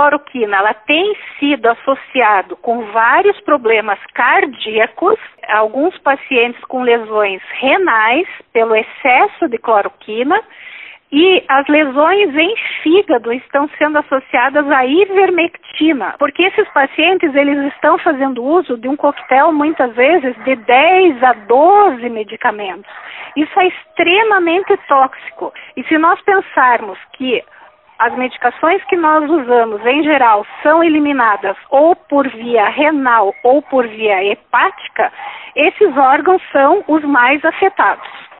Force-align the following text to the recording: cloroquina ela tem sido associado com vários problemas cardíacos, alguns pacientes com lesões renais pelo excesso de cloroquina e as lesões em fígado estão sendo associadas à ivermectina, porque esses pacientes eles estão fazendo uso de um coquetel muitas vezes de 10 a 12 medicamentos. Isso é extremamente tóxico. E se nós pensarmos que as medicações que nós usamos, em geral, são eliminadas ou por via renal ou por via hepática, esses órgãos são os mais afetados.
cloroquina 0.00 0.56
ela 0.56 0.72
tem 0.72 1.14
sido 1.38 1.66
associado 1.66 2.56
com 2.56 2.86
vários 2.86 3.38
problemas 3.42 3.98
cardíacos, 4.14 5.18
alguns 5.48 5.96
pacientes 5.98 6.62
com 6.64 6.82
lesões 6.82 7.42
renais 7.60 8.26
pelo 8.50 8.74
excesso 8.74 9.46
de 9.48 9.58
cloroquina 9.58 10.40
e 11.12 11.44
as 11.48 11.66
lesões 11.66 12.34
em 12.34 12.54
fígado 12.82 13.32
estão 13.32 13.68
sendo 13.76 13.98
associadas 13.98 14.70
à 14.70 14.86
ivermectina, 14.86 16.14
porque 16.18 16.44
esses 16.44 16.68
pacientes 16.68 17.34
eles 17.34 17.58
estão 17.74 17.98
fazendo 17.98 18.42
uso 18.42 18.78
de 18.78 18.88
um 18.88 18.96
coquetel 18.96 19.52
muitas 19.52 19.94
vezes 19.94 20.34
de 20.44 20.54
10 20.54 21.22
a 21.22 21.32
12 21.32 22.08
medicamentos. 22.08 22.90
Isso 23.36 23.60
é 23.60 23.66
extremamente 23.66 24.74
tóxico. 24.88 25.52
E 25.76 25.82
se 25.84 25.98
nós 25.98 26.20
pensarmos 26.22 26.98
que 27.14 27.42
as 28.00 28.14
medicações 28.16 28.82
que 28.84 28.96
nós 28.96 29.28
usamos, 29.30 29.84
em 29.84 30.02
geral, 30.02 30.46
são 30.62 30.82
eliminadas 30.82 31.54
ou 31.68 31.94
por 31.94 32.26
via 32.28 32.66
renal 32.70 33.34
ou 33.44 33.60
por 33.60 33.86
via 33.86 34.24
hepática, 34.24 35.12
esses 35.54 35.94
órgãos 35.96 36.42
são 36.50 36.82
os 36.88 37.04
mais 37.04 37.44
afetados. 37.44 38.08